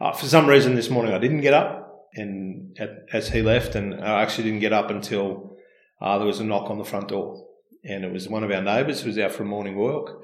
[0.00, 3.74] Uh, for some reason this morning I didn't get up and at, as he left
[3.74, 5.56] and I actually didn't get up until
[6.00, 7.44] uh, there was a knock on the front door
[7.84, 10.22] and it was one of our neighbours who was out for a morning walk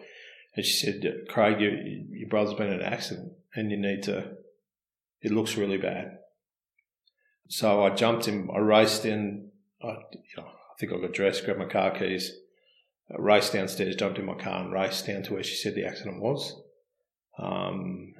[0.55, 4.37] and she said, Craig, your, your brother's been in an accident and you need to,
[5.21, 6.19] it looks really bad.
[7.49, 9.51] So I jumped in, I raced in,
[9.83, 12.33] I, you know, I think I got dressed, grabbed my car keys,
[13.19, 16.23] raced downstairs, jumped in my car and raced down to where she said the accident
[16.23, 16.61] was.
[17.39, 18.15] Um,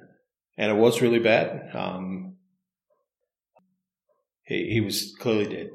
[0.57, 1.69] and it was really bad.
[1.73, 2.35] Um,
[4.43, 5.69] he, he was clearly dead.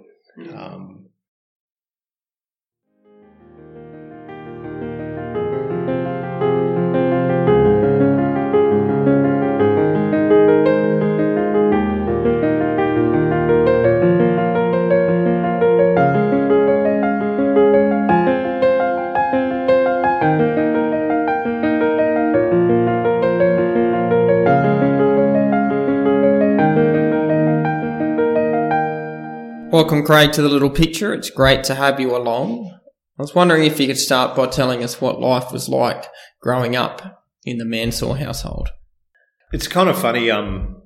[0.55, 1.00] Um,
[29.81, 31.15] Welcome, Craig, to the little picture.
[31.15, 32.71] It's great to have you along.
[33.19, 36.05] I was wondering if you could start by telling us what life was like
[36.43, 38.69] growing up in the Mansour household.
[39.55, 40.31] It's kind of funny.
[40.31, 40.83] Um,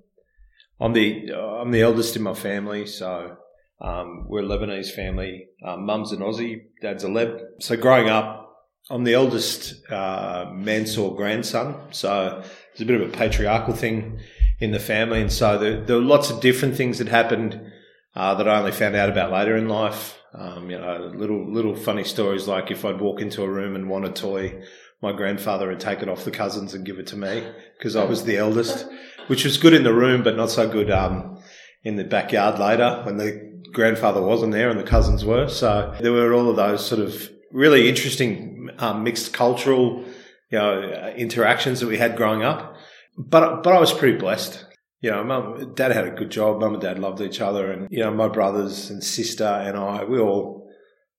[0.80, 3.36] I'm the I'm the eldest in my family, so
[3.80, 5.48] um, we're a Lebanese family.
[5.66, 7.40] Um, Mum's an Aussie, Dad's a Leb.
[7.58, 8.48] So growing up,
[8.90, 11.74] I'm the eldest uh, Mansour grandson.
[11.90, 12.44] So
[12.76, 14.20] there's a bit of a patriarchal thing
[14.60, 17.72] in the family, and so there, there were lots of different things that happened
[18.16, 20.18] uh, that I only found out about later in life.
[20.32, 23.88] Um, you know, little little funny stories like if I'd walk into a room and
[23.88, 24.62] want a toy,
[25.00, 27.46] my grandfather would take it off the cousins and give it to me
[27.78, 28.86] because I was the eldest,
[29.28, 31.40] which was good in the room but not so good um,
[31.84, 35.48] in the backyard later when the grandfather wasn't there and the cousins were.
[35.48, 40.04] So there were all of those sort of really interesting um, mixed cultural,
[40.50, 42.76] you know, interactions that we had growing up.
[43.16, 44.63] But but I was pretty blessed
[45.05, 46.60] you know, mum, dad had a good job.
[46.60, 50.02] Mum and dad loved each other, and you know, my brothers and sister and I,
[50.02, 50.66] we all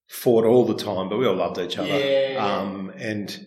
[0.07, 1.89] fought all the time, but we all loved each other.
[1.89, 2.43] Yeah.
[2.43, 3.45] Um, and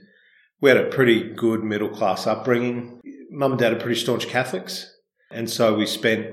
[0.61, 3.01] we had a pretty good middle class upbringing.
[3.33, 4.89] Mum and dad are pretty staunch Catholics,
[5.33, 6.29] and so we spent.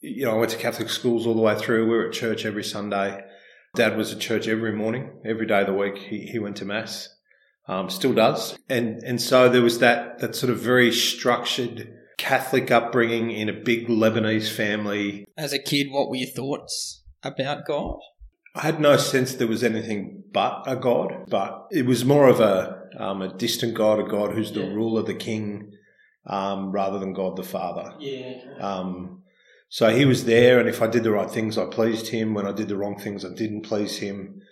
[0.00, 1.84] You know, I went to Catholic schools all the way through.
[1.84, 3.22] We were at church every Sunday.
[3.74, 5.98] Dad was at church every morning, every day of the week.
[5.98, 7.14] He he went to mass,
[7.68, 12.70] um, still does, and and so there was that that sort of very structured Catholic
[12.70, 15.24] upbringing in a big Lebanese family.
[15.38, 17.96] As a kid, what were your thoughts about God?
[18.54, 22.40] I had no sense there was anything but a God, but it was more of
[22.40, 24.74] a um, a distant God, a God who's the Yeah.
[24.74, 25.72] ruler, the king,
[26.26, 27.94] um, rather than God the Father.
[28.00, 28.34] Yeah.
[28.60, 29.22] Um,
[29.68, 32.34] so he was there, and if I did the right things, I pleased him.
[32.34, 34.42] When I did the wrong things, I didn't please him.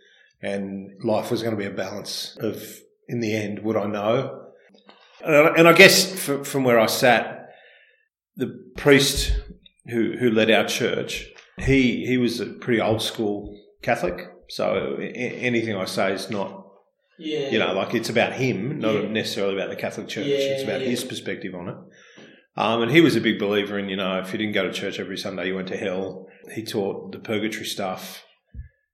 [0.41, 2.63] And life was going to be a balance of,
[3.09, 4.45] in the end, would I know?
[5.25, 6.13] And I, and I guess
[6.53, 7.38] from where I sat,
[8.79, 9.35] priest
[9.89, 11.27] who who led our church,
[11.59, 14.27] he he was a pretty old school Catholic.
[14.49, 16.65] So anything I say is not
[17.19, 17.51] Yeah.
[17.51, 19.09] you know, like it's about him, not Yeah.
[19.09, 20.27] necessarily about the Catholic Church.
[20.27, 21.77] Yeah, it's about his perspective on it.
[22.57, 24.73] Um, and he was a big believer in, you know, if you didn't go to
[24.73, 26.27] church every Sunday, you went to hell.
[26.55, 28.25] He taught the purgatory stuff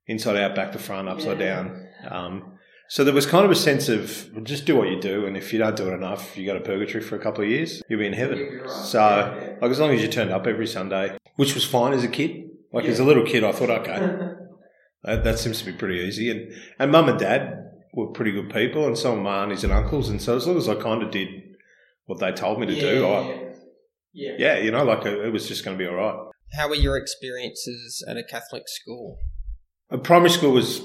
[0.07, 1.87] inside out, back to front, upside down.
[2.11, 2.54] Um,
[2.89, 5.37] so there was kind of a sense of well, just do what you do, and
[5.37, 7.83] if you don't do it enough, you go to purgatory for a couple of years,
[7.89, 8.61] you'll be in heaven.
[8.63, 8.71] Right.
[8.71, 12.09] So, like, as long as you turned up every Sunday, which was fine as a
[12.09, 12.51] kid.
[12.73, 14.19] Like, as a little kid, I thought, okay,
[15.05, 16.31] that, that seems to be pretty easy.
[16.31, 19.73] And and mum and dad were pretty good people, and so were my aunties and
[19.73, 20.09] uncles.
[20.09, 21.29] And so as long as I kind of did
[22.07, 23.55] what they told me to do, I,
[24.13, 24.33] yeah.
[24.39, 26.31] yeah, you know, like it, it was just going to be all right.
[26.57, 29.19] How were your experiences at a Catholic school?
[29.91, 30.83] A primary school was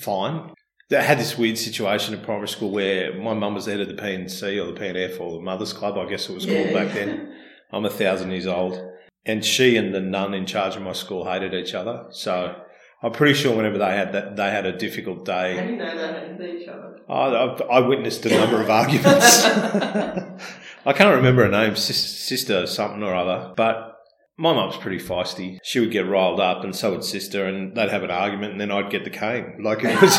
[0.00, 0.52] fine.
[0.88, 3.94] They had this weird situation at primary school where my mum was head of the
[3.94, 7.34] PNC or the PNF or the Mothers Club, I guess it was called back then.
[7.72, 8.80] I'm a thousand years old.
[9.24, 12.06] And she and the nun in charge of my school hated each other.
[12.10, 12.54] So
[13.02, 15.56] I'm pretty sure whenever they had that, they had a difficult day.
[15.56, 17.00] How do you know they hated each other?
[17.08, 19.44] I, I, I witnessed a number of arguments.
[20.86, 23.95] I can't remember her name, sis, sister something or other, but
[24.38, 25.58] my mum's pretty feisty.
[25.62, 28.60] She would get riled up, and so would sister, and they'd have an argument, and
[28.60, 29.62] then I'd get the cane.
[29.62, 30.18] Like it was,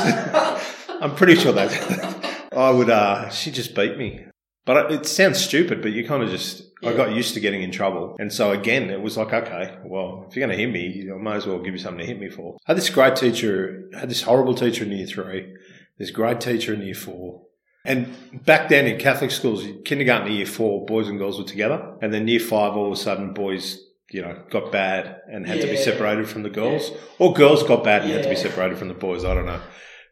[1.02, 2.90] I'm pretty sure that I would.
[2.90, 4.25] Uh, she just beat me.
[4.66, 6.64] But it sounds stupid, but you kind of just.
[6.84, 10.28] I got used to getting in trouble, and so again, it was like, okay, well,
[10.30, 12.19] if you're going to hit me, I might as well give you something to hit
[12.19, 12.56] me for.
[12.68, 15.56] I had this great teacher, I had this horrible teacher in year three,
[15.98, 17.42] this great teacher in year four.
[17.84, 18.14] And
[18.46, 21.96] back then in Catholic schools, kindergarten to year four, boys and girls were together.
[22.02, 25.62] And then year five, all of a sudden, boys, you know, got bad and had
[25.62, 26.92] to be separated from the girls.
[27.19, 29.25] Or girls got bad and had to be separated from the boys.
[29.25, 29.62] I don't know.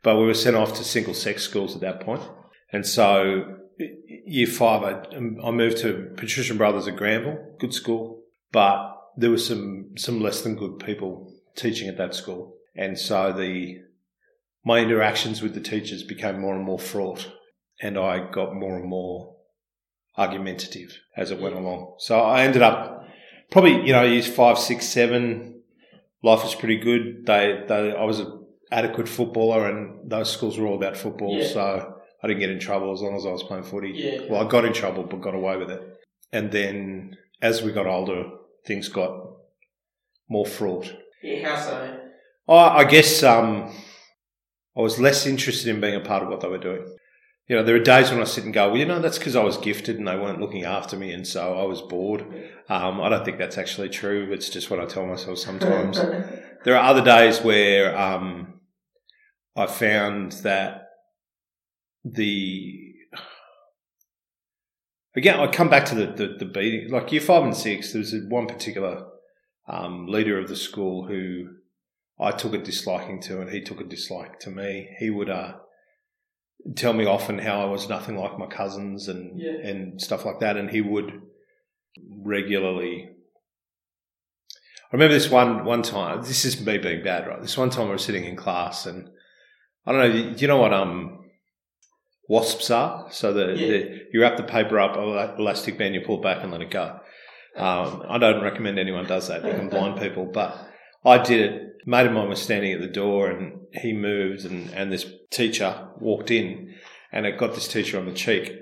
[0.03, 2.21] But we were sent off to single sex schools at that point.
[2.71, 3.56] And so
[4.25, 9.30] year five, I, um, I moved to Patrician Brothers at Granville, good school, but there
[9.30, 13.81] were some some less than good people teaching at that school, and so the
[14.63, 17.31] my interactions with the teachers became more and more fraught,
[17.81, 19.36] and I got more and more
[20.18, 21.95] argumentative as it went along.
[22.00, 23.05] So I ended up
[23.51, 25.62] probably you know years five, six, seven.
[26.24, 27.25] Life was pretty good.
[27.25, 31.38] They, they I was an adequate footballer, and those schools were all about football.
[31.38, 31.47] Yeah.
[31.47, 33.92] So I didn't get in trouble as long as I was playing footy.
[33.94, 34.21] Yeah.
[34.30, 35.81] Well, I got in trouble, but got away with it.
[36.31, 38.25] And then as we got older,
[38.65, 39.12] things got
[40.27, 40.92] more fraught.
[41.21, 42.00] Yeah, how so?
[42.47, 43.71] I, I guess um,
[44.75, 46.86] I was less interested in being a part of what they were doing.
[47.47, 49.36] You know, there are days when I sit and go, well, you know, that's because
[49.36, 52.25] I was gifted and they weren't looking after me, and so I was bored.
[52.69, 54.31] Um, I don't think that's actually true.
[54.31, 55.97] It's just what I tell myself sometimes.
[56.63, 58.62] there are other days where um,
[59.56, 60.89] I found that
[62.03, 62.94] the
[65.15, 66.92] again, I come back to the, the, the beating.
[66.92, 69.06] Like year five and six, there was one particular
[69.68, 71.50] um, leader of the school who
[72.19, 74.89] I took a disliking to, and he took a dislike to me.
[75.00, 75.53] He would uh,
[76.75, 79.52] tell me often how I was nothing like my cousins and Yeah.
[79.69, 81.22] and stuff like that, and he would
[82.24, 83.10] regularly.
[84.92, 86.22] I remember this one one time.
[86.24, 87.42] This is me being bad, right?
[87.42, 89.10] This one time I was sitting in class, and
[89.86, 90.34] I don't know.
[90.34, 91.22] Do you know what um
[92.28, 93.07] wasps are?
[93.12, 93.68] So the, Yeah.
[93.68, 96.62] the you wrap the paper up, a elastic band, you pull it back and let
[96.62, 97.00] it go.
[97.57, 99.46] Um, I don't recommend anyone does that.
[99.46, 100.57] You can blind people, but
[101.06, 101.62] I did it.
[101.85, 105.87] Mate of mine was standing at the door, and he moved, and and this teacher
[105.99, 106.73] walked in,
[107.11, 108.53] and it got this teacher on the cheek.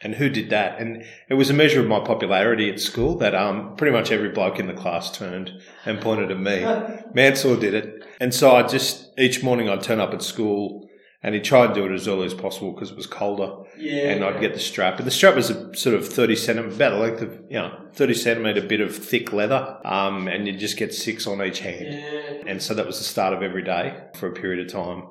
[0.00, 0.80] And who did that?
[0.80, 4.28] And it was a measure of my popularity at school that um, pretty much every
[4.28, 5.50] bloke in the class turned
[5.84, 6.64] and pointed at me.
[7.14, 8.04] Mansour did it.
[8.20, 10.87] And so I just, each morning I'd turn up at school
[11.22, 13.68] and he tried to do it as early as possible because it was colder.
[13.76, 14.10] Yeah.
[14.10, 14.98] And I'd get the strap.
[14.98, 17.76] And the strap was a sort of 30 centimetre, about the length of, you know,
[17.94, 19.78] 30 centimetre bit of thick leather.
[19.84, 21.86] Um, and you'd just get six on each hand.
[21.86, 22.42] Yeah.
[22.46, 25.08] And so that was the start of every day for a period of time.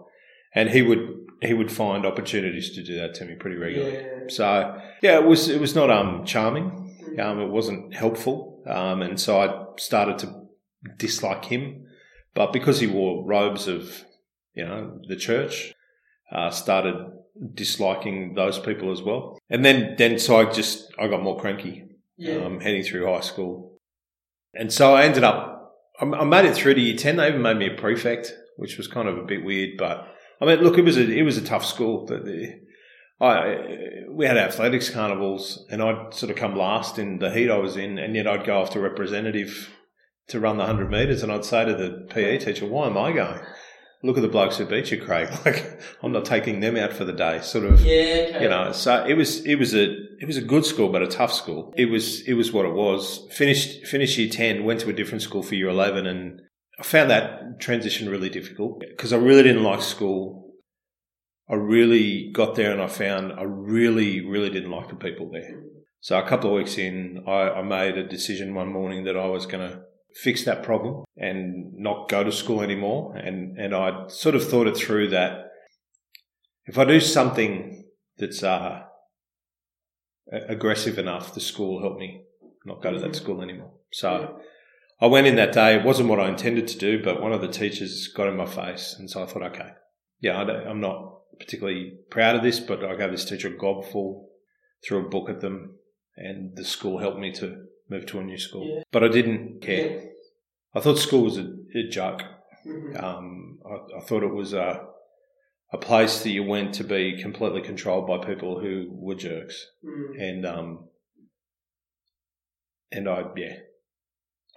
[0.55, 3.95] And he would, he would find opportunities to do that to me pretty regularly.
[3.95, 4.29] Yeah.
[4.29, 6.95] So yeah, it was it was not um charming.
[7.21, 8.63] Um, it wasn't helpful.
[8.65, 10.47] Um, and so I started to
[10.97, 11.85] dislike him.
[12.33, 14.03] But because he wore robes of
[14.53, 15.73] you know the church,
[16.31, 16.95] uh, started
[17.53, 19.37] disliking those people as well.
[19.49, 21.85] And then then so I just I got more cranky
[22.17, 22.37] Yeah.
[22.45, 23.77] um, heading through high school.
[24.53, 27.17] And so I ended up, I I made it through to year 10.
[27.17, 30.07] They even made me a prefect, which was kind of a bit weird, but
[30.41, 32.05] I mean, look, it was a, it was a tough school.
[32.05, 32.59] The, the,
[33.19, 37.57] I, we had athletics carnivals and I'd sort of come last in the heat I
[37.57, 39.71] was in and yet I'd go off after representative
[40.27, 43.11] to run the 100 metres and I'd say to the PE teacher, why am I
[43.11, 43.39] going?
[44.03, 45.29] Look at the blokes who beat you, Craig.
[45.45, 47.41] Like, I'm not taking them out for the day.
[47.41, 48.27] Sort of, Yeah.
[48.35, 48.43] Okay.
[48.43, 49.85] you know so it was it was a
[50.19, 52.73] it was a good school but a tough school it was it was what it
[52.73, 56.41] was finished finished year 10 went to a different school for year 11 and
[56.79, 60.53] i found that transition really difficult because i really didn't like school
[61.49, 65.61] i really got there and i found i really really didn't like the people there
[65.99, 69.27] so a couple of weeks in i, I made a decision one morning that i
[69.27, 69.81] was going to
[70.23, 74.67] fix that problem and not go to school anymore and and i sort of thought
[74.67, 75.47] it through that
[76.67, 77.85] if I do something
[78.17, 78.83] that's uh,
[80.31, 82.23] aggressive enough, the school will help me
[82.65, 83.15] not go to that Mhm.
[83.15, 83.71] school anymore.
[83.93, 84.41] So
[84.99, 85.75] I went in that day.
[85.75, 88.45] It wasn't what I intended to do, but one of the teachers got in my
[88.45, 89.71] face, and so I thought, okay,
[90.19, 94.27] yeah, I I'm not particularly proud of this, but I gave this teacher a gobful,
[94.85, 95.77] threw a book at them,
[96.17, 98.65] and the school helped me to move to a new school.
[98.67, 98.83] Yeah.
[98.91, 100.09] But I didn't care.
[100.75, 102.21] I thought school was a, a joke.
[102.65, 103.01] Mhm.
[103.03, 104.85] Um, I, I thought it was a,
[105.73, 110.21] a place that you went to be completely controlled by people who were jerks, Mm.
[110.21, 110.89] and um,
[112.91, 113.55] and I yeah,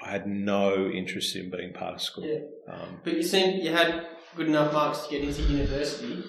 [0.03, 2.25] I had no interest in being part of school.
[2.25, 2.73] Yeah.
[2.75, 4.07] Um, But you seemed you had
[4.37, 6.23] good enough marks to get into university.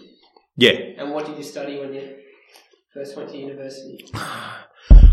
[0.58, 0.78] yeah.
[0.98, 2.16] And what did you study when you
[2.94, 4.06] first went to university?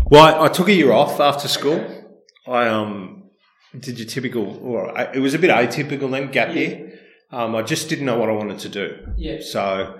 [0.09, 1.85] Well, I, I took a year off after school.
[2.47, 3.23] I um
[3.79, 6.99] did your typical, or I, it was a bit atypical then gap year.
[7.31, 8.97] Um, I just didn't know what I wanted to do.
[9.17, 9.37] Yeah.
[9.41, 9.99] So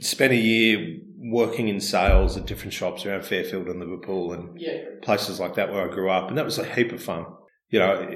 [0.00, 4.78] spent a year working in sales at different shops around Fairfield and Liverpool and Yeah.
[5.02, 7.26] places like that where I grew up, and that was a heap of fun.
[7.68, 8.08] You know,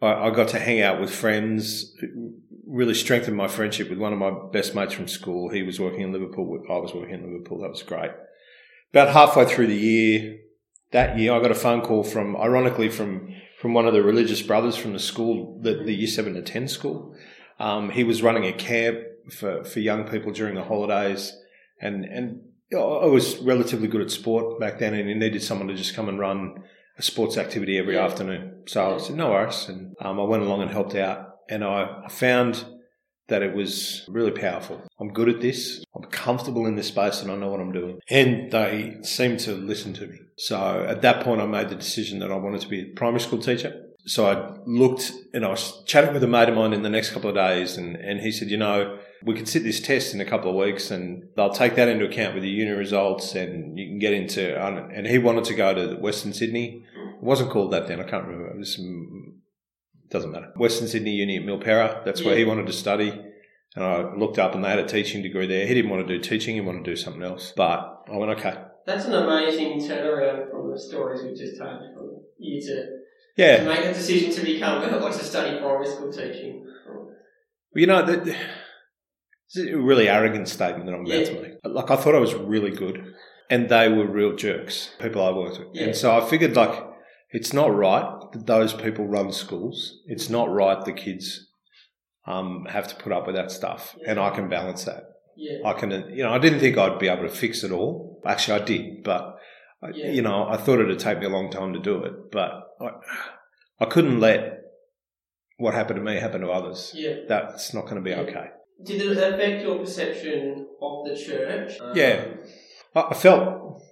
[0.00, 1.94] I, I got to hang out with friends,
[2.66, 5.50] really strengthened my friendship with one of my best mates from school.
[5.50, 7.60] He was working in Liverpool, I was working in Liverpool.
[7.60, 8.12] That was great.
[8.96, 10.38] About halfway through the year,
[10.92, 14.40] that year, I got a phone call from, ironically, from from one of the religious
[14.40, 17.14] brothers from the school, the, the year seven to ten school.
[17.60, 19.00] Um, he was running a camp
[19.30, 21.36] for, for young people during the holidays,
[21.78, 22.40] and and
[22.72, 26.08] I was relatively good at sport back then, and he needed someone to just come
[26.08, 26.62] and run
[26.96, 28.06] a sports activity every Yeah.
[28.06, 28.62] afternoon.
[28.66, 29.68] So I said, no worries.
[29.68, 31.34] And um, I went along and helped out.
[31.50, 32.64] And I I found
[33.28, 34.82] that it was really powerful.
[35.00, 35.84] I'm good at this.
[35.94, 37.98] I'm comfortable in this space and I know what I'm doing.
[38.08, 40.18] And they seemed to listen to me.
[40.38, 43.20] So at that point, I made the decision that I wanted to be a primary
[43.20, 43.82] school teacher.
[44.04, 47.10] So I looked and I was chatting with a mate of mine in the next
[47.10, 50.20] couple of days and, and he said, you know, we can sit this test in
[50.20, 53.76] a couple of weeks and they'll take that into account with the uni results and
[53.76, 56.84] you can get into, and he wanted to go to Western Sydney.
[56.94, 57.98] It wasn't called that then.
[57.98, 58.50] I can't remember.
[58.50, 58.78] It was,
[60.10, 60.52] doesn't matter.
[60.56, 62.04] Western Sydney Uni at Milperra.
[62.04, 62.38] That's where Yeah.
[62.40, 63.10] he wanted to study.
[63.74, 65.66] And I looked up and they had a teaching degree there.
[65.66, 66.54] He didn't want to do teaching.
[66.54, 67.52] He wanted to do something else.
[67.56, 68.54] But I went, okay.
[68.86, 72.86] That's an amazing turnaround from the stories we've just had from you to
[73.36, 73.56] Yeah.
[73.58, 76.64] To make a decision to become or to study primary school teaching.
[77.74, 78.26] You know, that,
[79.48, 81.52] it's a really arrogant statement that I'm about to make.
[81.64, 83.12] Like, I thought I was really good,
[83.50, 85.68] and they were real jerks, people I worked with.
[85.74, 85.84] Yeah.
[85.84, 86.82] And so I figured, like,
[87.30, 89.98] it's not right that those people run schools.
[90.06, 91.46] It's not right the kids
[92.26, 95.04] um, have to put up with that stuff, and I can balance that.
[95.36, 95.58] Yeah.
[95.68, 98.20] I can, you know, I didn't think I'd be able to fix it all.
[98.26, 99.36] Actually, I did, but
[99.82, 100.10] I- Yeah.
[100.10, 102.50] you know, I thought it'd take me a long time to do it, but
[102.80, 102.90] I,
[103.80, 104.60] I couldn't let
[105.58, 106.92] what happened to me happen to others.
[106.94, 107.14] Yeah.
[107.28, 108.20] That's not going to be Yeah.
[108.20, 108.46] okay.
[108.84, 111.72] Did it affect your perception of the church?
[111.94, 112.24] Yeah.
[112.94, 113.82] I, I felt,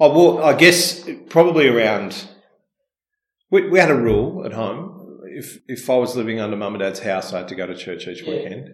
[0.00, 2.26] I walk, I guess probably around,
[3.50, 5.20] we, we had a rule at home.
[5.24, 7.76] If, if I was living under mum and dad's house, I had to go to
[7.76, 8.30] church each Yeah.
[8.30, 8.68] weekend.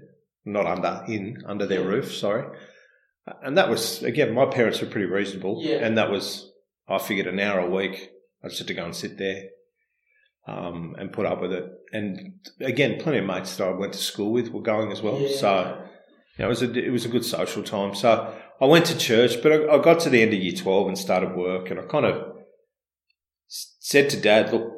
[0.44, 1.86] Not under, in, under their Yeah.
[1.86, 2.44] roof, sorry.
[3.42, 5.60] And that was, again, my parents were pretty reasonable.
[5.62, 5.76] Yeah.
[5.76, 6.50] And that was,
[6.88, 8.10] I figured an hour a week.
[8.42, 9.44] I just had to go and sit there
[10.46, 11.64] um, and put up with it.
[11.92, 15.18] And again, plenty of mates that I went to school with were going as well.
[15.20, 15.36] Yeah.
[15.36, 15.86] So,
[16.36, 17.94] you know, it was a it was a good social time.
[17.94, 20.88] So I went to church, but I, I got to the end of year twelve
[20.88, 22.33] and started work, and I kind of
[23.48, 24.72] said to Dad, "Look,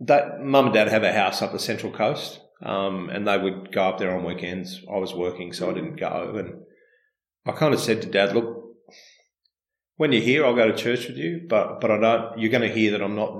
[0.00, 3.72] that Mum and Dad have a house up the Central Coast, um, and they would
[3.72, 4.82] go up there on weekends.
[4.92, 6.62] I was working, so I didn't go, and
[7.46, 8.64] I kind of said to Dad, "Look,
[9.96, 12.38] when you're here, I'll go to church with you, but but I don't.
[12.38, 13.32] You're going to hear that I'm not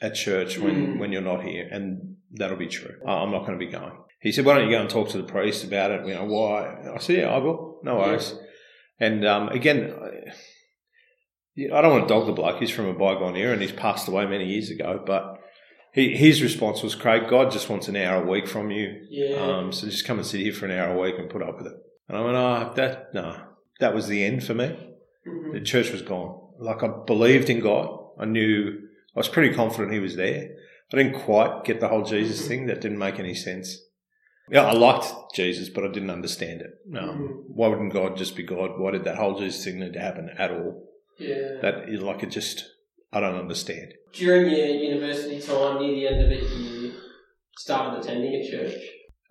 [0.00, 0.98] at church when Mm.
[0.98, 2.96] when you're not here, and that'll be true.
[3.06, 5.18] I'm not going to be going." He said, "Why don't you go and talk to
[5.18, 6.06] the priest about it?
[6.06, 7.80] You know why?" I said, "Yeah, I will.
[7.82, 8.34] No worries."
[9.00, 9.92] And um, again,
[11.56, 12.58] I, yeah, I don't want to dog the bloke.
[12.60, 15.02] He's from a bygone era, and he's passed away many years ago.
[15.04, 15.38] But
[15.92, 19.06] he, his response was, "Craig, God just wants an hour a week from you.
[19.10, 19.36] Yeah.
[19.36, 21.58] Um, so just come and sit here for an hour a week and put up
[21.58, 21.76] with it."
[22.08, 23.36] And I went, "Oh, that no,
[23.80, 24.76] that was the end for me.
[25.28, 25.52] Mhm.
[25.52, 26.38] The church was gone.
[26.58, 27.98] Like I believed in God.
[28.18, 28.78] I knew
[29.14, 30.50] I was pretty confident He was there.
[30.92, 32.66] I didn't quite get the whole Jesus thing.
[32.66, 33.78] That didn't make any sense.
[34.50, 36.70] Yeah, I liked Jesus, but I didn't understand it.
[36.98, 38.72] Um, why wouldn't God just be God?
[38.78, 40.88] Why did that whole Jesus thing need to happen at all?
[41.22, 41.60] Yeah.
[41.62, 42.64] That is like it just
[43.12, 43.92] I don't understand.
[44.12, 46.92] During your university time, near the end of it, you
[47.58, 48.74] started attending a church.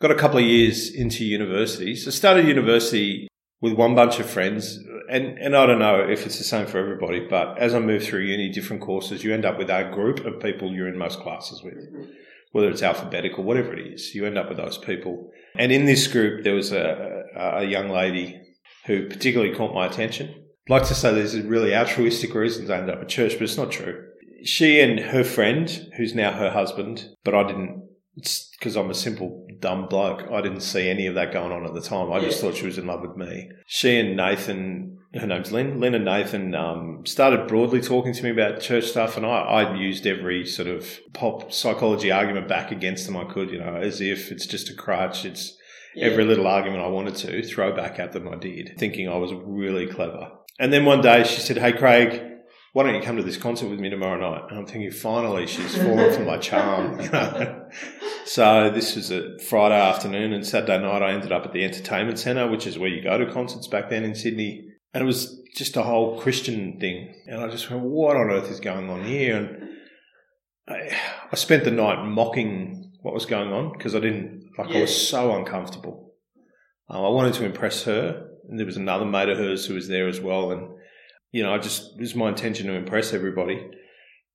[0.02, 1.96] Got a couple of years into university.
[1.96, 3.28] So started university
[3.62, 4.80] with one bunch of friends,
[5.10, 8.06] and and I don't know if it's the same for everybody, but as I moved
[8.06, 11.20] through uni, different courses, you end up with a group of people you're in most
[11.20, 11.76] classes with.
[11.76, 12.12] Mm-hmm.
[12.54, 15.30] whether it's alphabetical, whatever it is, you end up with those people.
[15.58, 18.42] And in this group, there was a, a young lady
[18.88, 20.41] who particularly caught my attention.
[20.70, 23.72] Like to say there's really altruistic reasons I ended up at church, but it's not
[23.72, 24.08] true.
[24.44, 27.88] She and her friend, who's now her husband, but I didn't,
[28.60, 31.74] because I'm a simple dumb bloke, I didn't see any of that going on at
[31.74, 32.12] the time.
[32.12, 33.50] I just thought she was in love with me.
[33.68, 38.32] She and Nathan, her name's Lynn, Lynn and Nathan um, started broadly talking to me
[38.32, 43.06] about church stuff, and I, I used every sort of pop psychology argument back against
[43.06, 45.24] them I could, you know, as if it's just a crutch.
[45.26, 45.56] It's
[45.94, 46.08] Yeah.
[46.08, 49.32] every little argument I wanted to throw back at them, I did, thinking I was
[49.46, 50.32] really clever.
[50.62, 52.22] And then one day she said, Hey, Craig,
[52.74, 54.44] why don't you come to this concert with me tomorrow night?
[54.52, 57.00] And I'm thinking, finally, she's fallen for my charm.
[57.02, 57.66] You know?
[58.26, 62.20] So this was a Friday afternoon, and Saturday night I ended up at the entertainment
[62.20, 64.68] centre, which is where you go to concerts back then in Sydney.
[64.94, 67.12] And it was just a whole Christian thing.
[67.26, 69.36] And I just went, what on earth is going on here?
[69.36, 69.70] And
[70.68, 70.96] I,
[71.32, 75.10] I spent the night mocking what was going on because I didn't, like, I was
[75.10, 76.14] so uncomfortable.
[76.88, 78.28] Um, I wanted to impress her.
[78.50, 80.52] And there was another mate of hers who was there as well.
[80.52, 80.70] And,
[81.32, 83.66] you know, I just, it was my intention to impress everybody.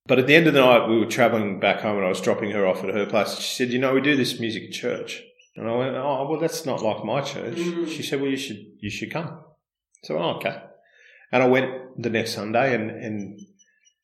[0.07, 2.21] But at the end of the night, we were travelling back home and I was
[2.21, 3.39] dropping her off at her place.
[3.39, 5.23] She said, You know, we do this music at church.
[5.57, 7.57] And I went, Oh, well, that's not like my church.
[7.57, 7.89] Mm.
[7.89, 9.41] She said, Well, you should, you should come.
[10.05, 10.63] So, oh, okay.
[11.33, 13.41] And I went the next Sunday and, and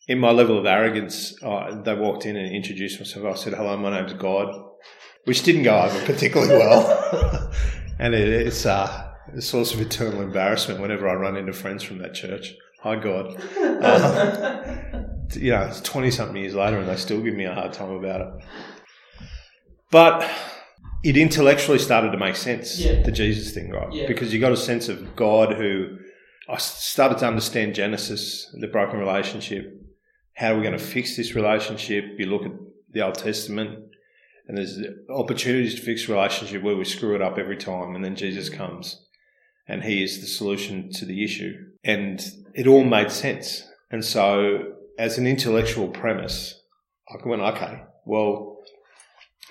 [0.09, 3.25] in my level of arrogance, uh, they walked in and introduced myself.
[3.25, 4.53] I said, Hello, my name's God,
[5.25, 7.53] which didn't go over particularly well.
[8.01, 11.99] and it, it's, uh, a source of eternal embarrassment whenever I run into friends from
[11.99, 12.55] that church.
[12.81, 13.37] Hi, God.
[13.59, 15.03] Uh,
[15.35, 17.91] you know, it's 20 something years later and they still give me a hard time
[17.91, 18.45] about it.
[19.91, 20.29] But
[21.05, 23.03] it intellectually started to make sense, Yeah.
[23.03, 23.93] the Jesus thing, right?
[23.93, 24.07] Yeah.
[24.07, 25.99] Because you got a sense of God who
[26.49, 29.73] I started to understand Genesis, the broken relationship.
[30.35, 32.05] How are we going to fix this relationship?
[32.19, 32.53] You look at
[32.93, 33.79] the Old Testament,
[34.49, 38.17] and there's opportunities to fix relationship where we screw it up every time, and then
[38.17, 39.07] Jesus comes,
[39.67, 41.55] and He is the solution to the issue,
[41.85, 42.23] and
[42.55, 43.65] it all made sense.
[43.91, 46.63] And so, as an intellectual premise,
[47.09, 48.59] I went, okay, well,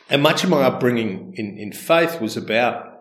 [0.10, 2.91] and much of my upbringing in, in faith was about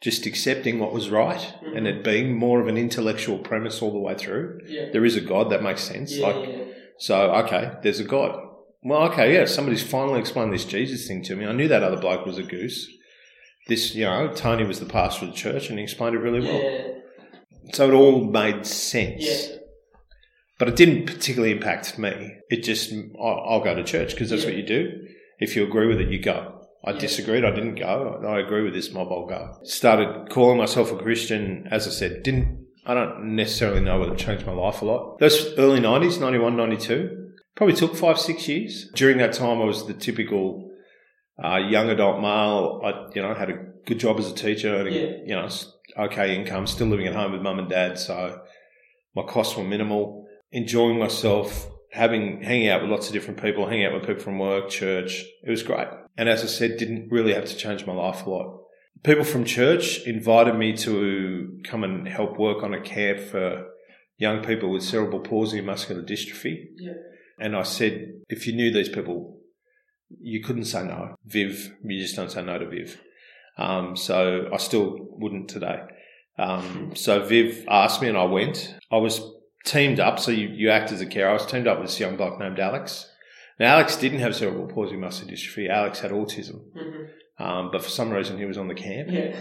[0.00, 1.76] just accepting what was right mm-hmm.
[1.76, 4.60] and it being more of an intellectual premise all the way through.
[4.66, 4.90] Yeah.
[4.92, 6.12] There is a God that makes sense.
[6.12, 6.64] Yeah, like, yeah.
[6.98, 8.46] so, okay, there's a God.
[8.82, 11.44] Well, okay, yeah, somebody's finally explained this Jesus thing to me.
[11.44, 12.88] I knew that other bloke was a goose.
[13.70, 16.40] This, you know, Tony was the pastor of the church and he explained it really
[16.40, 16.60] well.
[16.60, 16.88] Yeah.
[17.72, 19.22] So it all made sense.
[19.24, 19.56] Yeah.
[20.58, 22.34] But it didn't particularly impact me.
[22.50, 24.48] It just, I'll, I'll go to church because that's Yeah.
[24.50, 24.90] what you do.
[25.38, 26.60] If you agree with it, you go.
[26.84, 27.44] I disagreed.
[27.44, 28.20] I didn't go.
[28.26, 29.08] I agree with this mob.
[29.12, 29.56] I'll go.
[29.62, 31.68] Started calling myself a Christian.
[31.70, 35.18] As I said, didn't, I don't necessarily know whether it changed my life a lot.
[35.20, 38.90] Those early 90s, 91, 92, probably took five, six years.
[38.94, 40.69] During that time, I was the typical
[41.42, 42.80] uh, young adult male.
[42.84, 45.16] I, you know, had a good job as a teacher, earning, Yeah.
[45.26, 45.48] you know,
[46.06, 47.98] okay income, still living at home with mum and dad.
[47.98, 48.40] So
[49.14, 50.26] my costs were minimal.
[50.52, 54.38] Enjoying myself, having hanging out with lots of different people, hanging out with people from
[54.38, 55.24] work, church.
[55.44, 55.86] It was great.
[56.16, 58.58] And as I said, didn't really have to change my life a lot.
[59.04, 63.66] People from church invited me to come and help work on a camp for
[64.18, 66.66] young people with cerebral palsy and muscular dystrophy.
[66.76, 66.92] Yeah.
[67.38, 69.39] And I said, if you knew these people,
[70.20, 71.14] you couldn't say no.
[71.26, 73.00] Viv, you just don't say no to Viv.
[73.58, 75.80] Um, so I still wouldn't today.
[76.38, 78.74] Um, so Viv asked me and I went.
[78.90, 79.20] I was
[79.66, 81.30] teamed up, so you, you act as a carer.
[81.30, 83.06] I was teamed up with this young bloke named Alex.
[83.58, 85.68] Now, Alex didn't have cerebral palsy muscular dystrophy.
[85.68, 86.62] Alex had autism.
[86.74, 87.08] Mhm.
[87.38, 89.08] Um, but for some reason, he was on the camp.
[89.10, 89.36] Yeah.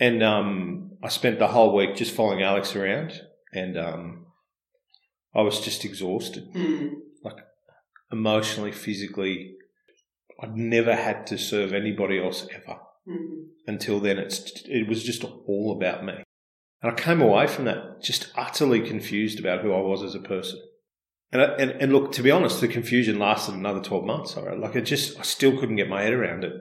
[0.00, 3.12] And um, I spent the whole week just following Alex around.
[3.52, 4.26] And um,
[5.34, 6.94] I was just exhausted Mm.
[8.12, 9.54] emotionally, physically.
[10.42, 12.78] I'd never had to serve anybody else ever.
[13.08, 13.46] Mhm.
[13.66, 16.14] Until then, it's it was just all about me.
[16.82, 20.20] And I came away from that just utterly confused about who I was as a
[20.20, 20.58] person.
[21.32, 24.36] And, I- and and look, to be honest, the confusion lasted another twelve months.
[24.36, 26.52] All right, like I just I still couldn't get my head around it.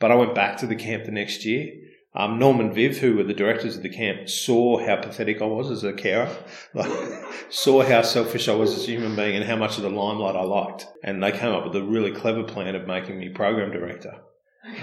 [0.00, 1.72] But I went back to the camp the next year.
[2.18, 5.44] Um, Norm and Viv, who were the directors of the camp, saw how pathetic I
[5.46, 6.28] was as a carer,
[6.74, 6.90] like,
[7.50, 10.34] saw how selfish I was as a human being, and how much of the limelight
[10.34, 10.86] I liked.
[11.04, 14.14] And they came up with a really clever plan of making me program director,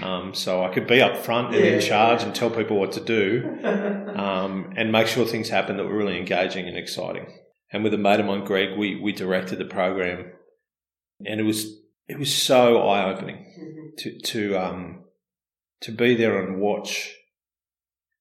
[0.02, 1.72] um, so I could be up front and Yeah.
[1.72, 3.58] in charge and tell people what to do,
[4.16, 7.26] um, and make sure things happen that were really engaging and exciting.
[7.72, 10.32] And with a mate of mine, Greg, we we directed the program,
[11.26, 11.66] and it was
[12.08, 13.96] it was so eye opening Mhm.
[13.98, 15.04] to to um
[15.82, 17.14] to be there and watch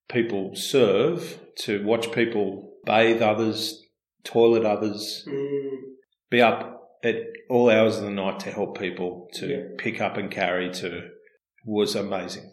[0.09, 3.81] people serve, to watch people bathe others,
[4.23, 5.77] toilet others, Mm.
[6.29, 7.15] be up at
[7.49, 9.63] all hours of the night to help people, to Yeah.
[9.77, 11.09] pick up and carry, to
[11.65, 12.51] was amazing.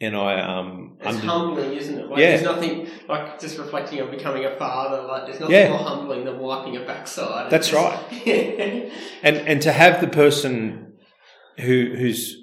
[0.00, 2.06] And I um It's under- humbling, isn't it?
[2.10, 2.30] Like, Yeah.
[2.30, 5.02] There's nothing like just reflecting on becoming a father.
[5.02, 5.70] Like, there's nothing Yeah.
[5.70, 7.50] more humbling than wiping a backside.
[7.50, 7.98] That's It's right.
[8.26, 8.90] Yeah.
[9.22, 10.94] and and to have the person
[11.58, 12.36] who who's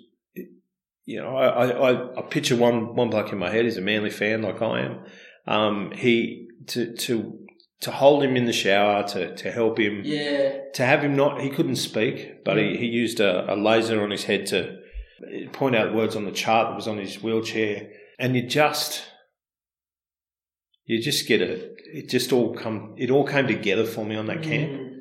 [1.06, 4.10] you know I, I, I picture one one bloke in my head he's a manly
[4.10, 5.00] fan like I am.
[5.46, 7.40] Um, he to to
[7.82, 10.60] to hold him in the shower to to help him yeah.
[10.74, 14.12] to have him not he couldn't speak but he, he used a, a laser on
[14.12, 14.84] his head to
[15.52, 17.90] point out words on the chart that was on his wheelchair.
[18.20, 19.06] And you just
[20.86, 24.28] you just get a it just all come it all came together for me on
[24.28, 24.72] that camp.
[24.72, 24.98] Mm.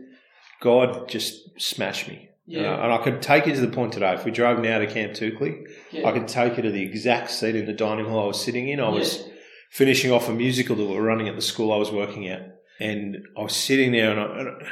[0.60, 3.92] God just smashed me and, I, uh, and I could take you to the point
[3.92, 4.12] today.
[4.14, 6.08] If we drove now to Camp Toukley, yeah.
[6.08, 8.68] I could take you to the exact seat in the dining hall I was sitting
[8.68, 8.80] in.
[8.80, 9.28] I was
[9.70, 12.56] finishing off a musical that we were running at the school I was working at,
[12.80, 14.68] and I was sitting there, and I, and, I-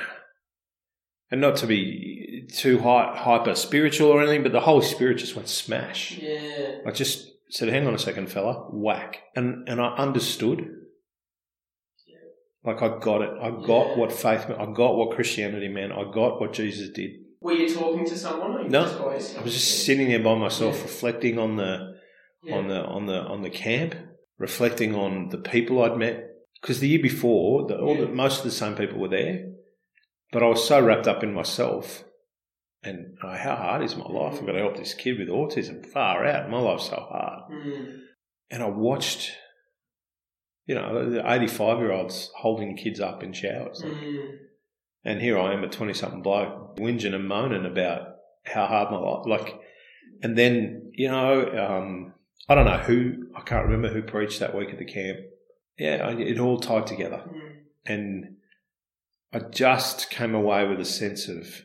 [1.33, 5.37] and not to be too hy- hyper spiritual or anything, but the Holy Spirit just
[5.37, 6.19] went smash.
[6.19, 6.79] Yeah.
[6.85, 10.69] I just said, "Hang on a second, fella, whack," and and I understood.
[12.65, 13.31] Like I got it.
[13.41, 13.97] I got Yeah.
[13.97, 14.61] what faith meant.
[14.61, 15.93] I got what Christianity meant.
[15.93, 17.13] I got what Jesus did.
[17.41, 18.53] Were you talking to someone?
[18.57, 18.83] Or you No.
[18.83, 20.83] I was just sitting there by myself, Yeah.
[20.83, 21.99] reflecting on the
[22.43, 22.57] Yeah.
[22.57, 23.95] on the on the on the camp,
[24.39, 26.27] reflecting on the people I'd met.
[26.61, 29.53] Because the year before, the, all the, most of the same people were there,
[30.31, 32.05] but I was so wrapped up in myself.
[32.83, 34.35] And oh, how hard is my life?
[34.39, 35.85] I've got to help this kid with autism.
[35.87, 37.51] Far out, my life's so hard.
[37.51, 38.01] Mm.
[38.51, 39.33] And I watched.
[40.67, 43.83] you know, the 85 year olds holding kids up in showers.
[43.85, 44.37] Mm.
[45.05, 48.99] And here I am, a 20 something bloke, whinging and moaning about how hard my
[48.99, 49.61] life, like,
[50.23, 52.13] and then, you know, um,
[52.49, 55.19] I don't know who, I can't remember who preached that week at the camp.
[55.79, 57.23] Yeah, it all tied together.
[57.27, 57.57] Mm.
[57.87, 58.37] And
[59.33, 61.65] I just came away with a sense of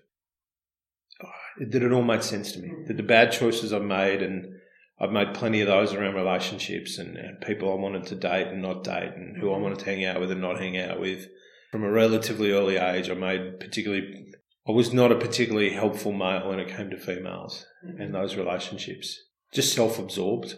[1.24, 2.72] oh, that it all made sense to me.
[2.88, 4.54] That the bad choices I've made, and
[5.00, 8.62] I've made plenty of those around relationships and, and people I wanted to date and
[8.62, 11.28] not date, and who I wanted to hang out with and not hang out with.
[11.76, 14.28] From a relatively early age, I made particularly,
[14.66, 17.66] I was not a particularly helpful male when it came to females
[18.00, 19.20] and those relationships.
[19.52, 20.56] Just self-absorbed.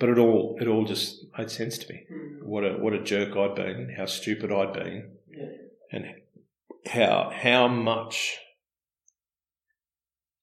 [0.00, 2.02] But it all, it all just made sense to me.
[2.12, 2.42] Mm.
[2.42, 5.46] What a, what a jerk I'd been, how stupid I'd been Yeah.
[5.92, 6.06] and
[6.86, 8.38] how how much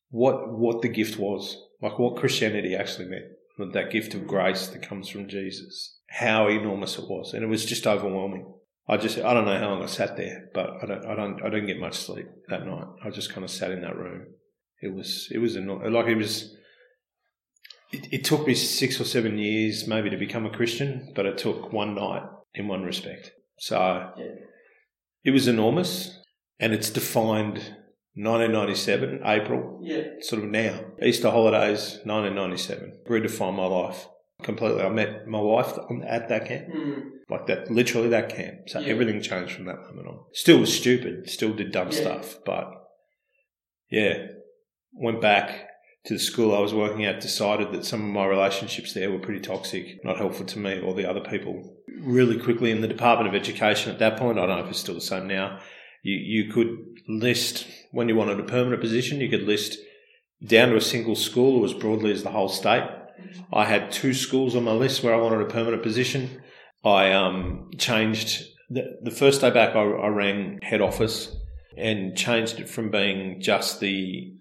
[0.09, 4.87] what what the gift was like what christianity actually meant, that gift of grace that
[4.87, 8.45] comes from jesus how enormous it was and it was just overwhelming
[8.89, 11.41] i just i don't know how long i sat there but i don't i don't
[11.43, 14.25] i didn't get much sleep that night i just kind of sat in that room
[14.81, 16.55] it was it was eno- like it was
[17.91, 21.37] it, it took me six or seven years maybe to become a christian but it
[21.37, 22.23] took one night
[22.53, 23.77] in one respect so
[24.17, 24.35] Yeah.
[25.23, 26.19] it was enormous,
[26.59, 27.55] and it's defined
[28.13, 30.03] 1997 April, Yeah.
[30.21, 30.79] sort of now.
[31.01, 34.07] Easter holidays 1997 redefined my life
[34.43, 34.81] completely.
[34.81, 37.01] I met my wife on- at that camp, Mm.
[37.29, 38.69] Like that, literally that camp.
[38.69, 38.87] So Yeah.
[38.87, 40.19] everything changed from that moment on.
[40.33, 41.99] Still was stupid, still did dumb Yeah.
[42.01, 42.71] stuff, but
[43.89, 44.27] yeah,
[44.93, 45.69] went back
[46.05, 49.19] to the school I was working at, decided that some of my relationships there were
[49.19, 51.75] pretty toxic, not helpful to me or the other people.
[51.99, 54.79] Really quickly in the Department of Education at that point, I don't know if it's
[54.79, 55.59] still the same now,
[56.03, 56.77] you, you could
[57.09, 59.77] list, when you wanted a permanent position, you could list
[60.45, 62.83] down to a single school or as broadly as the whole state.
[62.83, 63.55] Mm-hmm.
[63.55, 66.41] I had two schools on my list where I wanted a permanent position.
[66.83, 69.75] I um, changed the, the first day back.
[69.75, 71.35] I, I rang head office
[71.77, 74.33] and changed it from being just the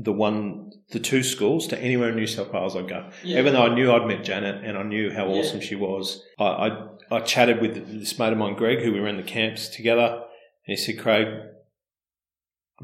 [0.00, 3.10] the one the two schools to anywhere in New South Wales I'd go.
[3.24, 3.40] Yeah.
[3.40, 5.40] Even though I knew I'd met Janet and I knew how Yeah.
[5.40, 9.00] awesome she was, I, I I chatted with this mate of mine, Greg, who we
[9.00, 10.22] ran the camps together, and
[10.66, 11.26] he said, "Craig,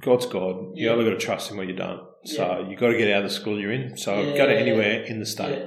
[0.00, 0.72] God's God.
[0.74, 0.92] You Yeah.
[0.92, 2.02] only got to trust Him or you don't.
[2.24, 3.96] So you got to get out of the school you're in.
[3.96, 5.62] So go to anywhere in the state."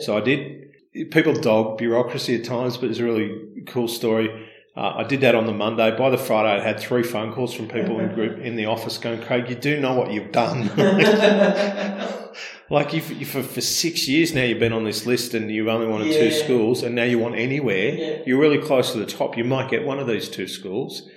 [0.00, 0.69] So I did.
[0.92, 4.48] People dog bureaucracy at times, but it's a really cool story.
[4.76, 5.96] Uh, I did that on the Monday.
[5.96, 8.98] By the Friday, I had three phone calls from people in group in the office
[8.98, 10.66] going, "Craig, you do know what you've done."
[12.70, 15.68] like if, if for, for six years now you've been on this list and you've
[15.68, 18.18] only wanted two schools, and now you want anywhere, Yeah.
[18.26, 19.36] you're really close to the top.
[19.36, 21.08] You might get one of these two schools.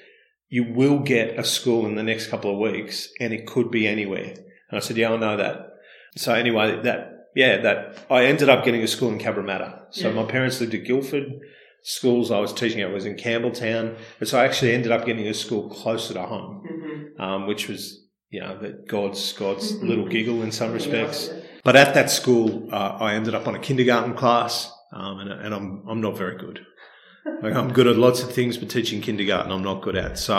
[0.50, 3.88] You will get a school in the next couple of weeks, and it could be
[3.88, 4.34] anywhere.
[4.70, 5.70] And I said, "Yeah, I know that."
[6.16, 9.80] So anyway, that yeah, that I ended up getting a school in Cabramatta.
[9.92, 10.14] So Yeah.
[10.16, 11.26] my parents lived at Guildford.
[11.86, 15.28] Schools I was teaching at was in Campbelltown, and so I actually ended up getting
[15.28, 17.20] a school closer to home, Mhm.
[17.22, 21.30] um, which was you know that God's God's little giggle in some respects.
[21.32, 21.40] Yeah.
[21.64, 25.54] But at that school, uh, I ended up on a kindergarten class, um, and, and
[25.54, 26.66] I'm I'm not very good.
[27.42, 30.18] Like, I'm good at lots of things, but teaching kindergarten I'm not good at.
[30.20, 30.34] So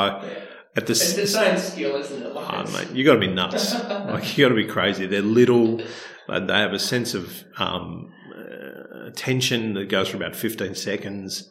[0.76, 2.35] at the It's its own skill, isn't it?
[2.35, 3.74] Like Oh, mate, you got to be nuts.
[4.14, 5.07] like you got to be crazy.
[5.07, 5.80] They're little.
[6.26, 11.50] But they have a sense of um, uh, attention that goes for about fifteen seconds,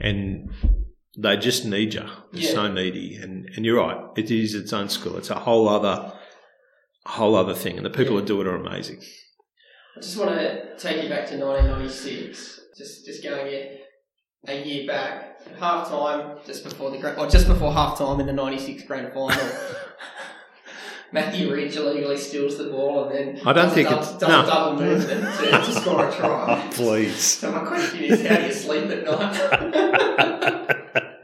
[0.00, 0.50] and
[1.18, 2.04] they just need you.
[2.32, 2.50] They're Yeah.
[2.52, 3.98] so needy, and and you're right.
[4.16, 5.16] It is its own school.
[5.18, 6.12] It's a whole other,
[7.06, 8.20] whole other thing, and the people Yeah.
[8.20, 9.02] that do it are amazing.
[9.96, 12.60] I just want to take you back to 1996.
[12.78, 13.80] Just just going a,
[14.48, 18.18] a year back, at half time, just before the grand, or just before half time
[18.20, 19.30] in the 96 grand final.
[21.12, 24.12] Matthew Ridge illegally steals the ball and then I don't does think a dou- it's-
[24.18, 24.42] does no.
[24.42, 26.68] a double movement to, to score a try.
[26.72, 27.16] Please.
[27.22, 30.78] So my question is, how do you sleep at night?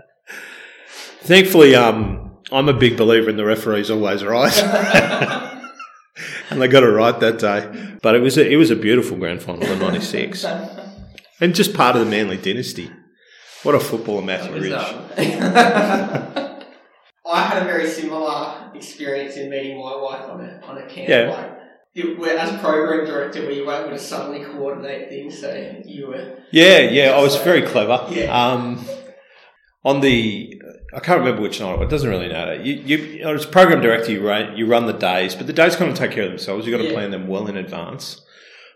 [1.20, 4.56] Thankfully, um, I'm a big believer in the referee's always right.
[6.50, 7.96] and they got it right that day.
[8.02, 10.44] But it was a, it was a beautiful grand final in '96,
[11.40, 12.90] and just part of the Manly dynasty.
[13.64, 14.72] What a footballer, Matthew Ridge.
[17.28, 21.08] I had a very similar experience in meeting my wife on a on a camp.
[21.08, 21.30] Yeah.
[21.30, 21.52] Like,
[21.94, 25.40] you were, as program director, were you able to suddenly coordinate things?
[25.40, 26.38] So you were.
[26.52, 28.06] Yeah, yeah, I was very clever.
[28.10, 28.26] Yeah.
[28.32, 28.84] Um,
[29.84, 30.60] on the,
[30.94, 31.80] I can't remember which night.
[31.80, 32.56] It doesn't really matter.
[32.62, 35.90] You, you, as program director, you run, you run the days, but the days kind
[35.90, 36.66] of take care of themselves.
[36.66, 36.94] You've got to Yeah.
[36.94, 38.20] plan them well in advance.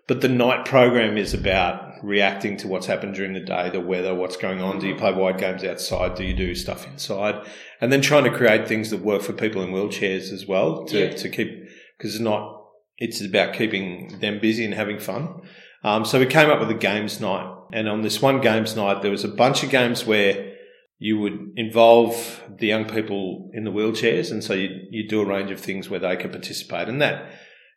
[0.08, 4.14] But the night program is about reacting to what's happened during the day, the weather,
[4.14, 4.78] what's going on.
[4.78, 6.14] Do you play wide games outside?
[6.16, 7.44] Do you do stuff inside?
[7.80, 10.98] And then trying to create things that work for people in wheelchairs as well to,
[10.98, 11.10] Yeah.
[11.14, 12.60] to keep, because it's not,
[12.98, 15.42] it's about keeping them busy and having fun.
[15.84, 19.00] Um, so we came up with a games night And on this one games night,
[19.02, 20.52] there was a bunch of games where
[20.98, 24.30] you would involve the young people in the wheelchairs.
[24.30, 26.88] And so you you do a range of things where they can participate.
[26.88, 27.30] And that,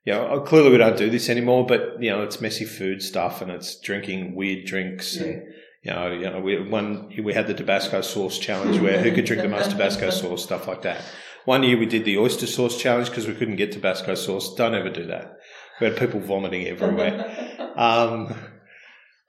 [0.06, 3.42] you know, clearly we don't do this anymore, but, you know, it's messy food stuff
[3.42, 5.16] and it's drinking weird drinks.
[5.16, 5.24] Yeah.
[5.24, 5.44] And,
[5.82, 9.26] you know, you know, we, one, we had the Tabasco sauce challenge where who could
[9.26, 11.02] drink the most Tabasco sauce, stuff like that.
[11.46, 14.56] One year we did the oyster sauce challenge because we couldn't get Tabasco sauce.
[14.56, 15.38] Don't ever do that.
[15.80, 17.52] We had people vomiting everywhere.
[17.76, 18.34] Um,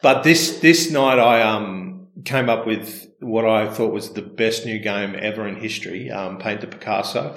[0.02, 4.64] but this this night I um came up with what I thought was the best
[4.64, 6.12] new game ever in history.
[6.12, 7.34] Um, Paint the Picasso.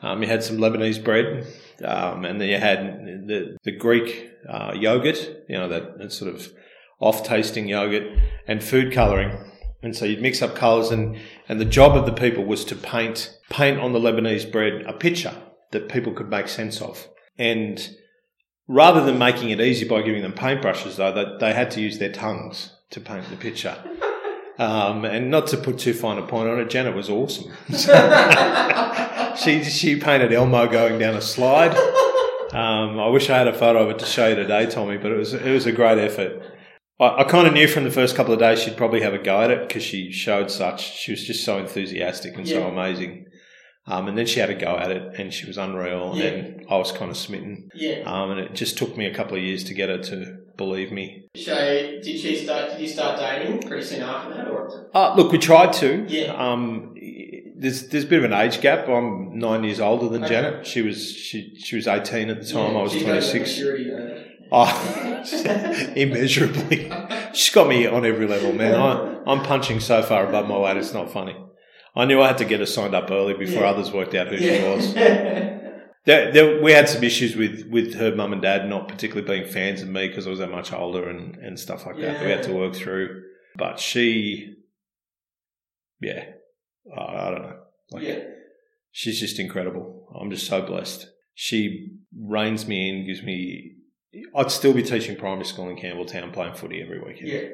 [0.00, 1.46] Um, you had some Lebanese bread,
[1.84, 2.78] um, and then you had
[3.26, 5.44] the the Greek uh, yogurt.
[5.48, 6.52] You know that, that sort of
[7.00, 9.52] off tasting yogurt and food colouring.
[9.82, 12.74] And so you'd mix up colours, and and the job of the people was to
[12.74, 15.34] paint paint on the Lebanese bread a picture
[15.72, 17.08] that people could make sense of.
[17.38, 17.96] And
[18.66, 21.98] rather than making it easy by giving them paintbrushes, though, they, they had to use
[21.98, 23.76] their tongues to paint the picture.
[24.58, 27.52] Um, and not to put too fine a point on it, Janet was awesome.
[29.36, 31.76] she she painted Elmo going down a slide.
[32.52, 35.12] Um, I wish I had a photo of it to show you today, Tommy, but
[35.12, 36.42] it was it was a great effort.
[36.98, 39.18] I, I kind of knew from the first couple of days she'd probably have a
[39.18, 40.96] go at it because she showed such.
[40.98, 43.26] She was just so enthusiastic and so amazing.
[43.88, 46.12] Um, and then she had a go at it, and she was unreal.
[46.16, 46.24] Yeah.
[46.24, 47.68] And I was kind of smitten.
[47.72, 48.02] yeah.
[48.04, 50.90] Um, and it just took me a couple of years to get her to believe
[50.90, 51.28] me.
[51.36, 52.70] So did she start?
[52.72, 56.04] Did you start dating pretty soon after that, or Uh, look, we tried to.
[56.08, 56.32] Yeah.
[56.34, 56.94] Um,
[57.58, 58.88] there's there's a bit of an age gap.
[58.88, 60.34] I'm nine years older than Okay.
[60.34, 60.66] Janet.
[60.66, 62.72] She was she she was 18 at the time.
[62.72, 63.60] Yeah, I was the 26.
[64.52, 66.92] Oh, immeasurably.
[67.32, 68.74] She's got me on every level, man.
[68.76, 70.76] I, I'm punching so far above my weight.
[70.76, 71.36] It's not funny.
[71.96, 73.70] I knew I had to get her signed up early before Yeah.
[73.70, 74.58] others worked out who yeah.
[74.58, 74.94] she was.
[76.06, 79.52] There, there, we had some issues with, with her mum and dad not particularly being
[79.52, 82.20] fans of me because I was that much older and, and stuff like that.
[82.20, 83.24] that we had to work through.
[83.56, 84.54] But she,
[86.00, 86.26] yeah,
[86.96, 87.58] I, I don't know.
[87.92, 88.18] Like, yeah.
[88.90, 90.08] she's just incredible.
[90.20, 91.08] I'm just so blessed.
[91.34, 93.72] She reins me in, gives me.
[94.34, 97.28] I'd still be teaching primary school in Campbelltown, playing footy every weekend.
[97.28, 97.48] Yeah.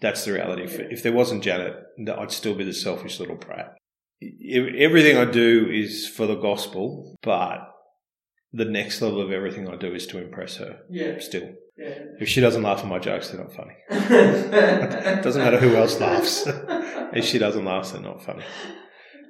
[0.00, 0.62] That's the reality.
[0.62, 1.74] If, if there wasn't Janet,
[2.16, 3.74] I'd still be the selfish little prat.
[4.22, 7.70] Everything I do is for the gospel, but
[8.52, 10.80] the next level of everything I do is to impress her.
[10.88, 11.18] Yeah.
[11.18, 11.98] Still, Yeah.
[12.20, 13.74] if she doesn't laugh at my jokes, they're not funny.
[15.22, 16.46] Doesn't matter who else laughs.
[17.12, 18.44] If she doesn't laugh, they're not funny.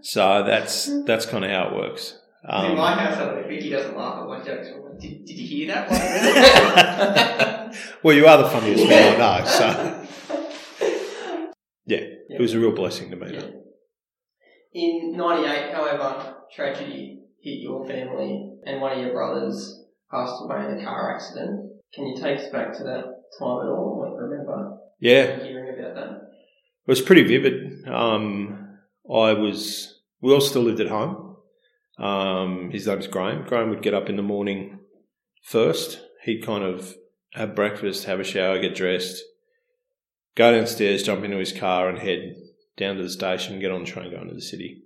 [0.02, 2.16] So that's that's kind of how it works.
[2.44, 4.68] in Um, my household, if Vicky doesn't laugh at my jokes,
[5.00, 7.76] did, did you hear that one?
[8.04, 9.44] well, you are the funniest man I know.
[9.46, 9.66] So
[11.86, 13.32] yeah, it was a real blessing to me.
[13.34, 13.46] Yeah.
[14.72, 20.78] In 98, however, tragedy hit your family and one of your brothers passed away in
[20.80, 21.72] a car accident.
[21.94, 23.04] Can you take us back to that
[23.38, 24.06] time at all?
[24.06, 26.10] Like, remember Yeah, hearing about that?
[26.86, 27.88] It was pretty vivid.
[27.88, 31.36] Um, I was, we all still lived at home.
[31.98, 33.46] Um, his name's Graham.
[33.46, 34.80] Graham would get up in the morning
[35.42, 36.00] first.
[36.24, 36.94] He'd kind of
[37.32, 39.22] have breakfast, have a shower, get dressed,
[40.36, 42.34] go downstairs, jump into his car, and head
[42.76, 44.82] down to the station, get on the train, go into the city.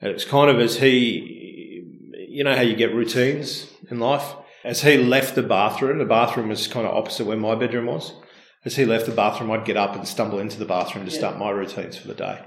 [0.00, 1.84] And it was kind of as he,
[2.28, 4.34] you know how you get routines in life?
[4.64, 8.12] As he left the bathroom, the bathroom was kind of opposite where my bedroom was.
[8.64, 11.18] As he left the bathroom, I'd get up and stumble into the bathroom to Yeah.
[11.18, 12.40] start my routines for the day.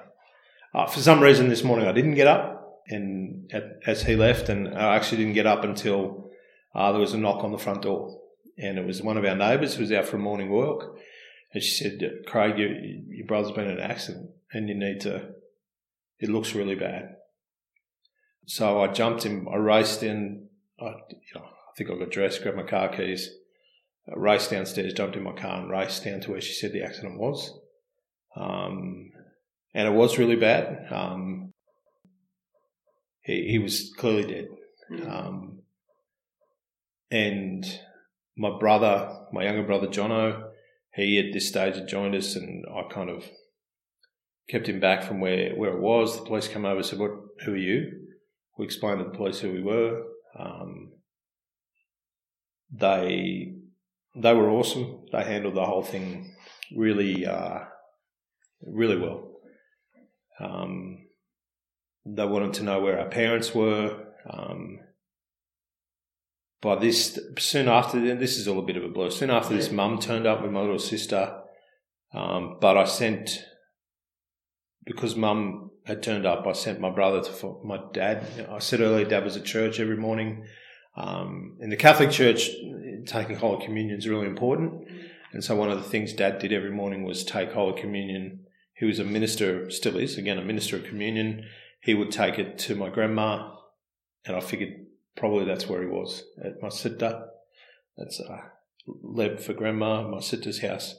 [0.74, 4.50] Uh, for some reason, this morning I didn't get up, and at, as he left,
[4.50, 6.32] and I actually didn't get up until
[6.76, 8.20] uh, there was a knock on the front door,
[8.58, 10.96] and it was one of our neighbours who was out for a morning walk,
[11.54, 15.30] and she said, "Craig, your, your brother's been in an accident, and you need to.
[16.20, 17.16] It looks really bad."
[18.46, 20.50] So I jumped in, I raced in.
[20.80, 23.30] I, you know, I think I got dressed, grabbed my car keys,
[24.08, 26.84] I raced downstairs, jumped in my car, and raced down to where she said the
[26.84, 27.58] accident was.
[28.36, 29.12] Um,
[29.74, 30.88] and it was really bad.
[30.92, 31.54] Um,
[33.22, 34.48] he, he was clearly dead.
[35.08, 35.62] Um,
[37.10, 37.66] and
[38.38, 40.50] my brother, my younger brother Jono,
[40.94, 43.26] he at this stage had joined us, and I kind of
[44.50, 46.18] kept him back from where, where it was.
[46.20, 47.12] The police came over and said, "What?
[47.46, 47.92] Who are you?"
[48.58, 50.04] We explained to the police who we were.
[50.38, 50.93] Um,
[52.74, 53.54] they
[54.16, 55.06] they were awesome.
[55.12, 56.36] They handled the whole thing
[56.76, 57.60] really uh,
[58.66, 59.32] really well.
[60.40, 61.08] Um,
[62.06, 64.08] they wanted to know where our parents were.
[64.30, 64.80] Um,
[66.62, 69.10] by this, soon after, this is all a bit of a blur.
[69.10, 71.42] Soon after this, mum turned up with my little sister.
[72.14, 73.40] Um, but I sent,
[74.86, 78.48] because mum had turned up, I sent my brother to my dad.
[78.50, 80.46] I said earlier, dad was at church every morning.
[80.96, 82.50] Um, in the Catholic Church,
[83.06, 84.88] taking Holy Communion is really important.
[85.32, 88.46] And so one of the things Dad did every morning was take Holy Communion.
[88.76, 91.46] He was a minister, still is, again, a minister of communion.
[91.82, 93.56] He would take it to my grandma,
[94.26, 97.28] and I figured probably that's where he was, at my sitta.
[97.98, 98.42] That's uh,
[98.88, 100.96] Leb for grandma, my sitta's house.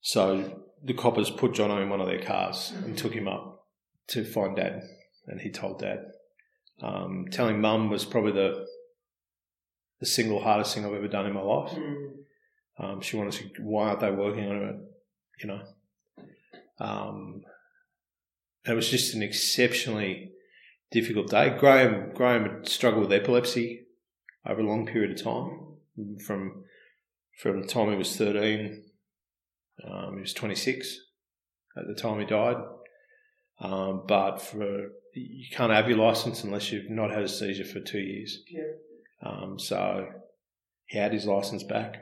[0.00, 3.66] So the coppers put Jono in one of their cars and took him up
[4.08, 4.82] to find Dad,
[5.26, 6.06] and he told Dad.
[6.80, 8.66] Um, telling Mum was probably the
[10.02, 11.70] the single hardest thing I've ever done in my life.
[11.70, 12.10] Mm.
[12.76, 14.76] Um, she wanted to, why aren't they working on it?
[15.40, 15.60] You know.
[16.80, 17.42] Um,
[18.66, 20.32] it was just an exceptionally
[20.90, 21.56] difficult day.
[21.56, 23.86] Graham Graham had struggled with epilepsy
[24.44, 25.68] over a long period of time.
[26.26, 26.64] From
[27.40, 28.82] from the time he was thirteen,
[29.88, 30.98] um, he was twenty six
[31.76, 32.56] at the time he died.
[33.60, 37.78] Um, but for you can't have your license unless you've not had a seizure for
[37.78, 38.38] two years.
[38.50, 38.62] Yeah.
[39.22, 40.08] Um, so
[40.86, 41.96] he had his license back.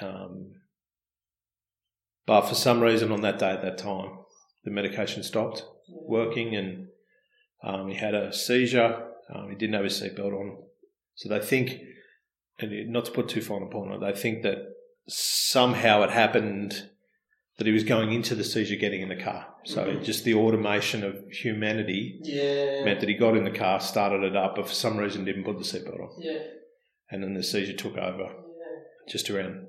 [0.00, 0.52] Um,
[2.26, 4.18] but for some reason on that day at that time,
[4.64, 6.88] the medication stopped working and
[7.62, 9.04] um, he had a seizure.
[9.32, 10.58] Um, he didn't have his seatbelt on.
[11.14, 11.80] So they think,
[12.58, 14.58] and not to put too fine a point on it, they think that
[15.08, 16.90] somehow it happened
[17.58, 19.54] that he was going into the seizure getting in the car.
[19.64, 20.04] So Mhm.
[20.04, 22.84] just the automation of humanity Yeah.
[22.84, 25.44] meant that he got in the car, started it up, but for some reason didn't
[25.44, 26.22] put the seatbelt on.
[26.22, 26.46] Yeah.
[27.10, 28.82] And then the seizure took over Yeah.
[29.08, 29.68] just around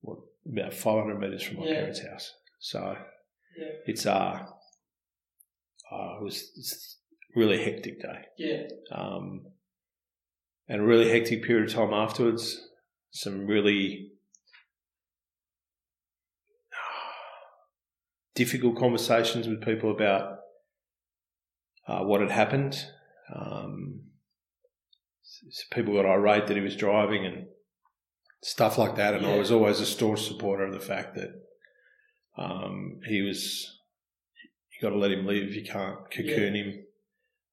[0.00, 2.34] what about 500 meters from my parents' house.
[2.60, 2.96] So
[3.56, 3.72] Yeah.
[3.86, 4.46] it's uh,
[5.90, 6.98] uh it was it's
[7.34, 8.68] a really hectic day, Yeah.
[8.92, 9.52] um,
[10.68, 12.68] and a really hectic period of time afterwards.
[13.10, 14.12] Some really
[18.40, 20.38] difficult conversations with people about
[21.86, 22.74] uh, what had happened.
[23.34, 24.00] Um,
[25.70, 27.48] people got irate that he was driving and
[28.42, 29.12] stuff like that.
[29.12, 31.30] And I was always a staunch supporter of the fact that
[32.38, 33.78] um, he was,
[34.72, 35.44] you got to let him live.
[35.50, 36.84] If you can't cocoon him.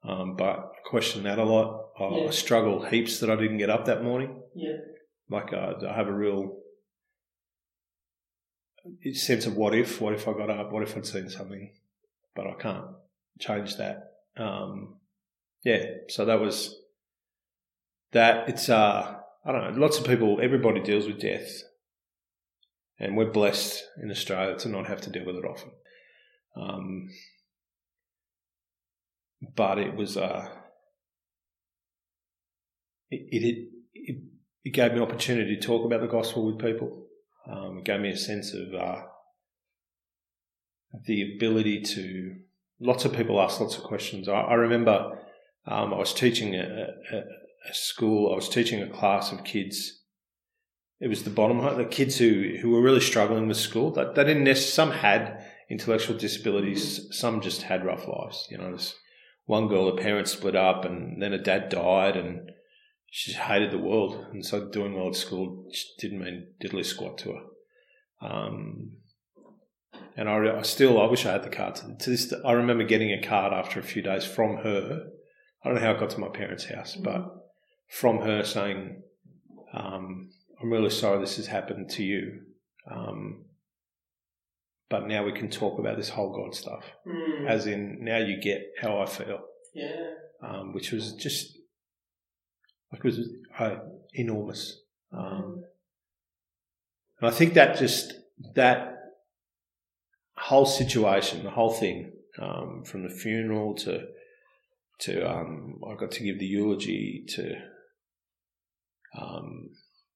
[0.08, 1.90] Um, but I question that a lot.
[2.00, 2.32] I, I Yeah.
[2.32, 4.42] struggle heaps that I didn't get up that morning.
[4.56, 4.78] Yeah.
[5.30, 6.60] Like uh, I have a real
[9.14, 11.72] sense of what if, what if I got up, what if I'd seen something,
[12.36, 12.86] but I can't
[13.40, 14.14] change that.
[14.38, 14.96] Um,
[15.64, 16.76] yeah, so that was
[18.12, 18.48] that.
[18.50, 19.82] It's uh, I don't know.
[19.82, 21.64] Lots of people, everybody deals with death,
[23.00, 25.72] and we're blessed in Australia to not have to deal with it often.
[26.56, 27.10] Um,
[29.56, 30.48] but it was uh,
[33.10, 34.18] it, it it
[34.64, 37.07] it gave me opportunity to talk about the gospel with people.
[37.50, 39.04] Um, gave me a sense of uh,
[41.06, 42.36] the ability to.
[42.80, 44.28] Lots of people ask lots of questions.
[44.28, 45.18] I, I remember
[45.66, 47.18] um, I was teaching a, a,
[47.70, 48.32] a school.
[48.32, 50.04] I was teaching a class of kids.
[51.00, 53.92] It was the bottom, the kids who, who were really struggling with school.
[53.92, 54.94] That they didn't necessarily.
[54.94, 57.08] Some had intellectual disabilities.
[57.12, 58.48] Some just had rough lives.
[58.50, 58.96] You know, there's
[59.46, 62.52] one girl, her parents split up, and then her dad died, and
[63.10, 65.66] she hated the world, and so doing well at school
[66.00, 68.28] didn't mean diddly squat to her.
[68.28, 68.92] Um,
[70.16, 71.76] and I, I still, I wish I had the card.
[71.76, 75.08] To, to this, I remember getting a card after a few days from her.
[75.64, 77.26] I don't know how it got to my parents' house, but
[77.90, 79.02] from her saying,
[79.74, 80.30] um,
[80.62, 82.42] "I'm really sorry this has happened to you,
[82.90, 83.46] um,
[84.90, 87.48] but now we can talk about this whole God stuff." Mm.
[87.48, 89.42] As in, now you get how I feel
[89.78, 90.12] yeah.
[90.42, 91.57] um, which was just
[92.92, 93.78] like it was uh,
[94.14, 94.82] enormous.
[95.12, 95.64] Um,
[97.20, 98.14] and I think that just
[98.56, 98.96] that
[100.38, 104.08] whole situation, the whole thing, um, from the funeral to
[105.00, 107.56] to um, I got to give the eulogy to
[109.20, 109.70] um,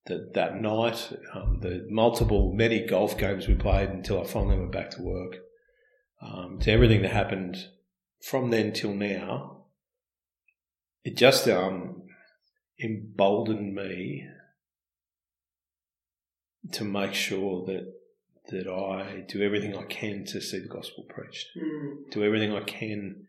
[0.06, 4.90] that night, um, the multiple many golf games we played until I finally went back
[4.92, 5.38] to work,
[6.22, 7.68] um, to everything that happened
[8.22, 9.62] from then till now
[11.04, 12.04] it just um,
[12.84, 14.28] emboldened me
[16.72, 17.94] to make sure that
[18.50, 22.10] that I do everything I can to see the gospel preached, Mm.
[22.12, 23.28] do everything I can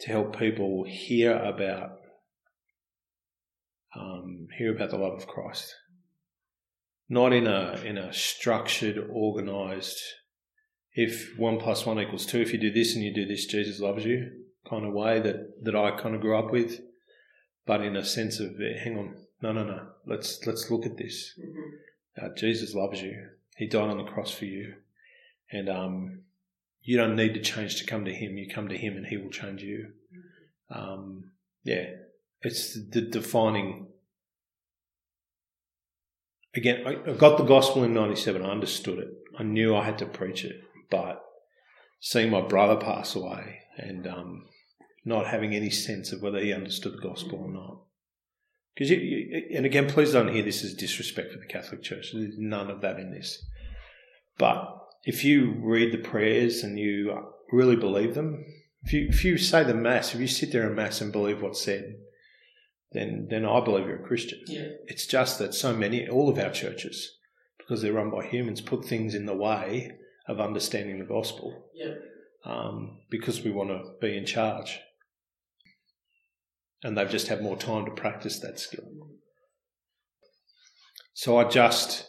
[0.00, 2.00] to help people hear about
[3.94, 5.74] um, hear about the love of Christ,
[7.08, 10.02] not in a in a structured, organised.
[10.92, 13.80] If one plus one equals two, if you do this and you do this, Jesus
[13.80, 14.30] loves you
[14.68, 16.80] kind of way that, that I kind of grew up with,
[17.66, 20.96] but in a sense of eh, hang on, no, no, no, let's let's look at
[20.96, 21.38] this.
[21.38, 22.24] Mhm.
[22.24, 23.28] Uh, Jesus loves you.
[23.56, 24.74] He died on the cross for you,
[25.50, 26.22] and um,
[26.82, 28.38] you don't need to change to come to Him.
[28.38, 29.92] You come to Him, and He will change you.
[30.70, 31.32] Um,
[31.64, 31.86] yeah,
[32.40, 33.88] it's the defining.
[36.54, 38.42] again, I, I got the gospel in '97.
[38.42, 39.08] I understood it.
[39.38, 41.22] I knew I had to preach it, but
[42.00, 44.46] seeing my brother pass away and um,
[45.06, 47.80] not having any sense of whether he understood the gospel or not.
[48.74, 52.10] Because you, you, and again, please don't hear this as disrespect for the Catholic Church.
[52.12, 53.42] There's none of that in this.
[54.36, 57.18] But if you read the prayers and you
[57.50, 58.44] really believe them,
[58.82, 61.40] if you if you say the mass, if you sit there in mass and believe
[61.40, 61.96] what's said,
[62.92, 64.40] then then I believe you're a Christian.
[64.46, 64.68] Yeah.
[64.86, 67.16] It's just that so many, all of our churches,
[67.56, 69.92] because they're run by humans, put things in the way
[70.28, 71.70] of understanding the gospel.
[71.74, 71.94] Yeah.
[72.44, 74.78] Um, because we want to be in charge,
[76.82, 78.84] and they've just had more time to practice that skill.
[81.14, 82.06] So I just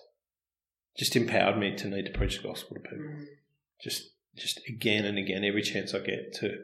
[0.97, 2.97] just empowered me to need to preach the gospel to people.
[2.97, 3.25] Mm.
[3.81, 4.03] Just
[4.35, 6.57] just again and again, every chance I get to.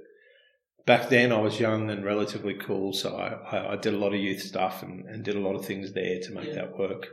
[0.86, 4.20] Back then, I was young and relatively cool, so I, I, did a lot of
[4.20, 6.56] youth stuff and, and did a lot of things there to make Yeah.
[6.56, 7.08] that work.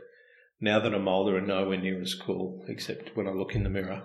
[0.59, 3.69] Now that I'm older and nowhere near as cool, except when I look in the
[3.69, 4.03] mirror,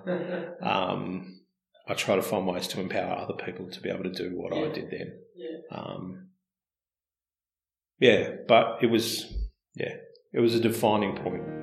[0.62, 1.41] um,
[1.89, 4.53] I try to find ways to empower other people to be able to do what
[4.53, 5.18] I did then.
[5.34, 5.76] yeah.
[5.76, 6.28] Um,
[8.01, 9.32] yeah, but it was,
[9.74, 9.94] yeah,
[10.32, 11.55] it was a defining point.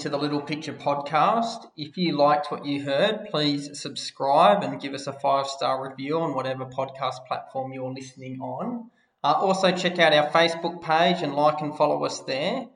[0.00, 1.66] To the Little Picture podcast.
[1.76, 6.18] If you liked what you heard, please subscribe and give us a five star review
[6.20, 8.90] on whatever podcast platform you're listening on.
[9.22, 12.66] Uh, also, check out our Facebook page and like and follow us there.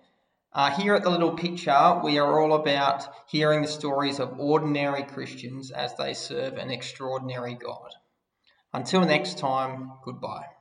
[0.52, 5.02] Uh, here at the Little Picture, we are all about hearing the stories of ordinary
[5.02, 7.88] Christians as they serve an extraordinary God.
[8.74, 10.53] Until next time, goodbye.